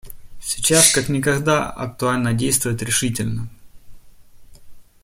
Сейчас 0.41 0.95
как 0.95 1.09
никогда 1.09 1.69
актуально 1.69 2.33
действовать 2.33 2.81
решительно. 2.81 3.49